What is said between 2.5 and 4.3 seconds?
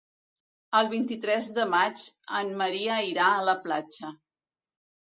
Maria irà a la platja.